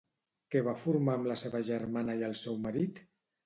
Què 0.55 0.61
va 0.67 0.73
formar 0.85 1.15
amb 1.19 1.31
la 1.33 1.37
seva 1.43 1.63
germana 1.69 2.19
i 2.23 2.29
el 2.33 2.37
seu 2.43 2.61
marit? 2.69 3.07